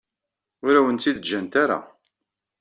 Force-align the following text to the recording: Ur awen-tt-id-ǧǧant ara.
Ur 0.65 0.73
awen-tt-id-ǧǧant 0.79 1.53
ara. 1.63 1.79